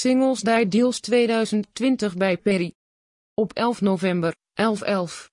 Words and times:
Singles 0.00 0.40
Day 0.40 0.68
Deals 0.68 1.00
2020 1.00 2.16
bij 2.16 2.36
Perry. 2.36 2.72
Op 3.34 3.52
11 3.52 3.80
november, 3.80 4.34
11-11, 4.62 4.64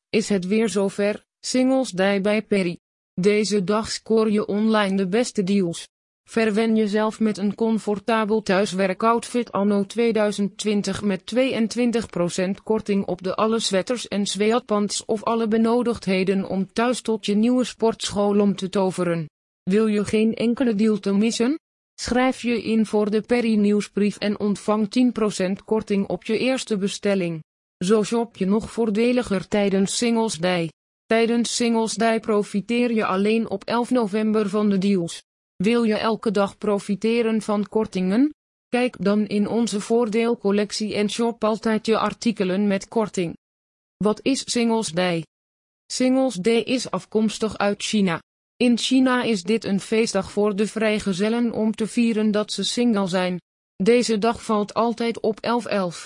is 0.09 0.29
het 0.29 0.47
weer 0.47 0.69
zover, 0.69 1.23
Singles 1.39 1.89
Day 1.89 2.21
bij 2.21 2.41
Perry. 2.41 2.77
Deze 3.13 3.63
dag 3.63 3.91
scoor 3.91 4.31
je 4.31 4.45
online 4.45 4.97
de 4.97 5.07
beste 5.07 5.43
deals. 5.43 5.87
Verwen 6.29 6.75
jezelf 6.75 7.19
met 7.19 7.37
een 7.37 7.55
comfortabel 7.55 8.41
thuiswerkoutfit 8.41 9.51
anno 9.51 9.85
2020 9.85 11.01
met 11.01 11.35
22% 11.35 12.63
korting 12.63 13.05
op 13.05 13.23
de 13.23 13.35
alle 13.35 13.59
sweaters 13.59 14.07
en 14.07 14.25
sweatpants 14.25 15.05
of 15.05 15.23
alle 15.23 15.47
benodigdheden 15.47 16.49
om 16.49 16.73
thuis 16.73 17.01
tot 17.01 17.25
je 17.25 17.35
nieuwe 17.35 17.63
sportschool 17.63 18.39
om 18.39 18.55
te 18.55 18.69
toveren. 18.69 19.29
Wil 19.63 19.87
je 19.87 20.05
geen 20.05 20.33
enkele 20.33 20.75
deal 20.75 20.99
te 20.99 21.13
missen? 21.13 21.57
Schrijf 21.99 22.41
je 22.41 22.63
in 22.63 22.85
voor 22.85 23.09
de 23.11 23.21
Perry 23.21 23.55
nieuwsbrief 23.55 24.17
en 24.17 24.39
ontvang 24.39 24.87
10% 25.49 25.51
korting 25.65 26.07
op 26.07 26.23
je 26.23 26.37
eerste 26.37 26.77
bestelling. 26.77 27.43
Zo 27.77 28.03
shop 28.03 28.37
je 28.37 28.45
nog 28.45 28.71
voordeliger 28.71 29.47
tijdens 29.47 29.97
Singles 29.97 30.37
Day. 30.37 30.71
Tijdens 31.05 31.55
Singles 31.55 31.93
Day 31.93 32.19
profiteer 32.19 32.93
je 32.93 33.05
alleen 33.05 33.49
op 33.49 33.63
11 33.63 33.89
november 33.89 34.49
van 34.49 34.69
de 34.69 34.77
deals. 34.77 35.23
Wil 35.55 35.83
je 35.83 35.95
elke 35.95 36.31
dag 36.31 36.57
profiteren 36.57 37.41
van 37.41 37.67
kortingen? 37.67 38.33
Kijk 38.67 38.95
dan 38.99 39.27
in 39.27 39.47
onze 39.47 39.81
voordeelcollectie 39.81 40.95
en 40.95 41.09
shop 41.09 41.43
altijd 41.43 41.85
je 41.85 41.97
artikelen 41.97 42.67
met 42.67 42.87
korting. 42.87 43.37
Wat 43.97 44.19
is 44.21 44.41
Singles 44.45 44.91
Day? 44.91 45.25
Singles 45.85 46.35
Day 46.35 46.59
is 46.59 46.91
afkomstig 46.91 47.57
uit 47.57 47.83
China. 47.83 48.21
In 48.57 48.77
China 48.77 49.23
is 49.23 49.43
dit 49.43 49.65
een 49.65 49.79
feestdag 49.79 50.31
voor 50.31 50.55
de 50.55 50.67
vrijgezellen 50.67 51.51
om 51.51 51.75
te 51.75 51.87
vieren 51.87 52.31
dat 52.31 52.51
ze 52.51 52.63
single 52.63 53.07
zijn. 53.07 53.41
Deze 53.83 54.17
dag 54.17 54.43
valt 54.43 54.73
altijd 54.73 55.19
op 55.19 55.39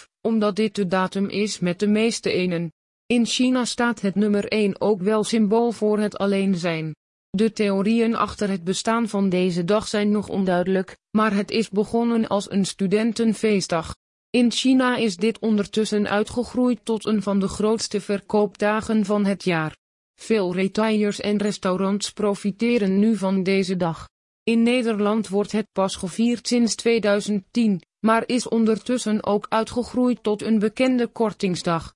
11-11, 0.04 0.08
omdat 0.22 0.56
dit 0.56 0.76
de 0.76 0.88
datum 0.88 1.30
is 1.30 1.60
met 1.60 1.80
de 1.80 1.88
meeste 1.88 2.32
enen. 2.32 2.72
In 3.06 3.26
China 3.26 3.66
staat 3.66 4.02
het 4.02 4.16
nummer 4.16 4.46
1 4.46 4.82
ook 4.82 5.02
wel 5.02 5.24
symbool 5.24 5.72
voor 5.72 6.00
het 6.00 6.18
alleen 6.18 6.56
zijn. 6.56 6.96
De 7.30 7.54
theorieën 7.54 8.16
achter 8.16 8.50
het 8.50 8.64
bestaan 8.64 9.10
van 9.10 9.30
deze 9.30 9.64
dag 9.64 9.88
zijn 9.88 10.12
nog 10.12 10.30
onduidelijk, 10.30 10.98
maar 11.18 11.34
het 11.34 11.52
is 11.52 11.70
begonnen 11.70 12.28
als 12.28 12.52
een 12.52 12.66
studentenfeestdag. 12.66 13.96
In 14.30 14.52
China 14.52 14.96
is 14.96 15.18
dit 15.18 15.40
ondertussen 15.40 16.10
uitgegroeid 16.10 16.80
tot 16.84 17.06
een 17.06 17.22
van 17.22 17.40
de 17.40 17.48
grootste 17.48 18.02
verkoopdagen 18.02 19.06
van 19.06 19.26
het 19.26 19.44
jaar. 19.44 19.80
Veel 20.22 20.54
retailers 20.54 21.20
en 21.20 21.38
restaurants 21.38 22.12
profiteren 22.12 23.00
nu 23.00 23.18
van 23.18 23.44
deze 23.44 23.78
dag. 23.78 24.10
In 24.44 24.64
Nederland 24.64 25.28
wordt 25.28 25.52
het 25.52 25.68
pas 25.72 25.96
gevierd 25.96 26.48
sinds 26.48 26.76
2010, 26.76 27.82
maar 28.00 28.24
is 28.28 28.48
ondertussen 28.48 29.26
ook 29.26 29.46
uitgegroeid 29.50 30.24
tot 30.24 30.42
een 30.42 30.60
bekende 30.60 31.08
kortingsdag. 31.08 31.94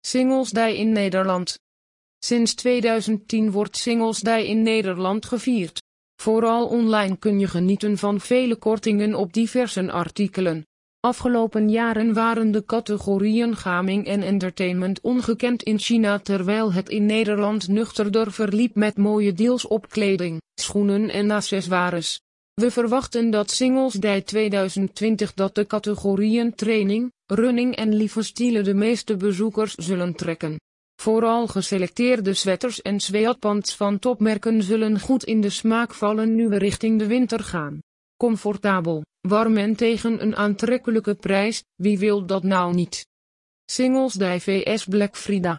Singles 0.00 0.50
Day 0.50 0.74
in 0.74 0.92
Nederland. 0.92 1.58
Sinds 2.18 2.54
2010 2.54 3.50
wordt 3.50 3.76
Singles 3.76 4.20
Day 4.20 4.44
in 4.44 4.62
Nederland 4.62 5.26
gevierd. 5.26 5.82
Vooral 6.20 6.66
online 6.66 7.16
kun 7.16 7.38
je 7.38 7.48
genieten 7.48 7.98
van 7.98 8.20
vele 8.20 8.56
kortingen 8.56 9.14
op 9.14 9.32
diverse 9.32 9.92
artikelen. 9.92 10.66
Afgelopen 11.06 11.70
jaren 11.70 12.12
waren 12.12 12.50
de 12.50 12.64
categorieën 12.64 13.56
gaming 13.56 14.06
en 14.06 14.22
entertainment 14.22 15.00
ongekend 15.00 15.62
in 15.62 15.78
China 15.78 16.18
terwijl 16.18 16.72
het 16.72 16.88
in 16.88 17.06
Nederland 17.06 17.68
nuchterder 17.68 18.32
verliep 18.32 18.74
met 18.74 18.96
mooie 18.96 19.32
deals 19.32 19.66
op 19.66 19.88
kleding, 19.88 20.40
schoenen 20.54 21.10
en 21.10 21.30
accessoires. 21.30 22.20
We 22.54 22.70
verwachten 22.70 23.30
dat 23.30 23.50
Singles 23.50 23.92
Day 23.92 24.20
2020 24.20 25.34
dat 25.34 25.54
de 25.54 25.66
categorieën 25.66 26.54
training, 26.54 27.12
running 27.26 27.76
en 27.76 27.94
lieve 27.94 28.22
stielen 28.22 28.64
de 28.64 28.74
meeste 28.74 29.16
bezoekers 29.16 29.74
zullen 29.74 30.14
trekken. 30.14 30.56
Vooral 31.00 31.46
geselecteerde 31.46 32.34
sweaters 32.34 32.82
en 32.82 33.00
sweatpants 33.00 33.76
van 33.76 33.98
topmerken 33.98 34.62
zullen 34.62 35.00
goed 35.00 35.24
in 35.24 35.40
de 35.40 35.50
smaak 35.50 35.94
vallen 35.94 36.34
nu 36.34 36.48
we 36.48 36.58
richting 36.58 36.98
de 36.98 37.06
winter 37.06 37.40
gaan. 37.40 37.78
Comfortabel, 38.16 39.02
warm 39.28 39.56
en 39.56 39.76
tegen 39.76 40.22
een 40.22 40.36
aantrekkelijke 40.36 41.14
prijs, 41.14 41.64
wie 41.74 41.98
wil 41.98 42.26
dat 42.26 42.42
nou 42.42 42.74
niet? 42.74 43.06
Singles 43.64 44.12
Day 44.12 44.40
vs 44.40 44.84
Black 44.84 45.16
Friday. 45.16 45.58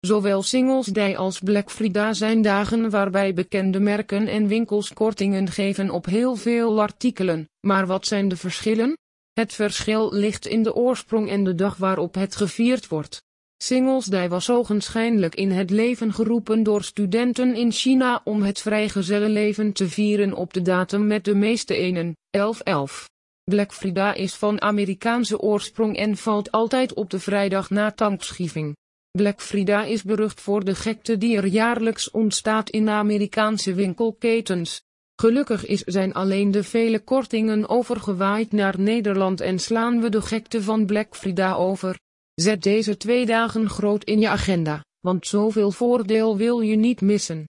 Zowel 0.00 0.42
Singles 0.42 0.86
Day 0.86 1.16
als 1.16 1.40
Black 1.40 1.70
Friday 1.70 2.14
zijn 2.14 2.42
dagen 2.42 2.90
waarbij 2.90 3.34
bekende 3.34 3.80
merken 3.80 4.26
en 4.26 4.46
winkels 4.46 4.92
kortingen 4.92 5.48
geven 5.48 5.90
op 5.90 6.06
heel 6.06 6.36
veel 6.36 6.80
artikelen, 6.80 7.48
maar 7.60 7.86
wat 7.86 8.06
zijn 8.06 8.28
de 8.28 8.36
verschillen? 8.36 8.96
Het 9.32 9.52
verschil 9.52 10.12
ligt 10.12 10.46
in 10.46 10.62
de 10.62 10.74
oorsprong 10.74 11.30
en 11.30 11.44
de 11.44 11.54
dag 11.54 11.76
waarop 11.76 12.14
het 12.14 12.36
gevierd 12.36 12.88
wordt. 12.88 13.22
Singles 13.58 14.04
Day 14.04 14.28
was 14.28 14.50
ogenschijnlijk 14.50 15.34
in 15.34 15.50
het 15.50 15.70
leven 15.70 16.12
geroepen 16.12 16.62
door 16.62 16.82
studenten 16.82 17.54
in 17.54 17.72
China 17.72 18.20
om 18.24 18.42
het 18.42 18.60
vrijgezellenleven 18.60 19.72
te 19.72 19.88
vieren 19.88 20.32
op 20.32 20.52
de 20.52 20.62
datum 20.62 21.06
met 21.06 21.24
de 21.24 21.34
meeste 21.34 21.74
enen, 21.74 22.16
11-11. 22.38 23.04
Black 23.44 23.72
Friday 23.74 24.16
is 24.16 24.34
van 24.34 24.60
Amerikaanse 24.60 25.40
oorsprong 25.40 25.96
en 25.96 26.16
valt 26.16 26.50
altijd 26.50 26.94
op 26.94 27.10
de 27.10 27.18
vrijdag 27.18 27.70
na 27.70 27.92
Thanksgiving. 27.92 28.76
Black 29.10 29.40
Friday 29.40 29.90
is 29.90 30.02
berucht 30.02 30.40
voor 30.40 30.64
de 30.64 30.74
gekte 30.74 31.18
die 31.18 31.36
er 31.36 31.46
jaarlijks 31.46 32.10
ontstaat 32.10 32.70
in 32.70 32.88
Amerikaanse 32.88 33.74
winkelketens. 33.74 34.82
Gelukkig 35.20 35.66
is 35.66 35.80
zijn 35.80 36.12
alleen 36.12 36.50
de 36.50 36.62
vele 36.62 36.98
kortingen 36.98 37.68
overgewaaid 37.68 38.52
naar 38.52 38.80
Nederland 38.80 39.40
en 39.40 39.58
slaan 39.58 40.00
we 40.00 40.08
de 40.08 40.22
gekte 40.22 40.62
van 40.62 40.86
Black 40.86 41.16
Friday 41.16 41.54
over. 41.54 41.98
Zet 42.40 42.62
deze 42.62 42.96
twee 42.96 43.26
dagen 43.26 43.68
groot 43.68 44.04
in 44.04 44.20
je 44.20 44.28
agenda, 44.28 44.84
want 45.00 45.26
zoveel 45.26 45.70
voordeel 45.70 46.36
wil 46.36 46.60
je 46.60 46.76
niet 46.76 47.00
missen. 47.00 47.48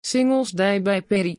Singles 0.00 0.50
Day 0.50 0.82
bij 0.82 1.02
Perry. 1.02 1.38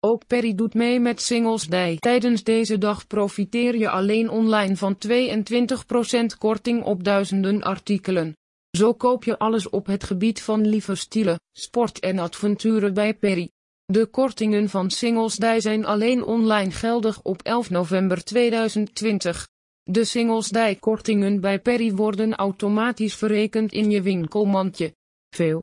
Ook 0.00 0.26
Perry 0.26 0.54
doet 0.54 0.74
mee 0.74 1.00
met 1.00 1.20
Singles 1.20 1.66
Day. 1.66 1.96
Tijdens 1.96 2.42
deze 2.42 2.78
dag 2.78 3.06
profiteer 3.06 3.76
je 3.76 3.90
alleen 3.90 4.30
online 4.30 4.76
van 4.76 4.96
22% 5.06 6.38
korting 6.38 6.84
op 6.84 7.04
duizenden 7.04 7.62
artikelen. 7.62 8.36
Zo 8.70 8.94
koop 8.94 9.24
je 9.24 9.38
alles 9.38 9.68
op 9.68 9.86
het 9.86 10.04
gebied 10.04 10.42
van 10.42 10.66
lieve 10.66 10.94
stielen, 10.94 11.40
sport 11.52 12.00
en 12.00 12.18
avonturen 12.20 12.94
bij 12.94 13.14
Perry. 13.14 13.50
De 13.84 14.06
kortingen 14.06 14.68
van 14.68 14.90
Singles 14.90 15.36
Day 15.36 15.60
zijn 15.60 15.84
alleen 15.84 16.24
online 16.24 16.70
geldig 16.70 17.22
op 17.22 17.42
11 17.42 17.70
november 17.70 18.24
2020. 18.24 19.46
De 19.90 20.04
Singles 20.04 20.48
Day 20.48 20.76
kortingen 20.76 21.40
bij 21.40 21.60
Perry 21.60 21.92
worden 21.94 22.34
automatisch 22.34 23.14
verrekend 23.14 23.72
in 23.72 23.90
je 23.90 24.02
winkelmandje. 24.02 24.94
Veel 25.30 25.56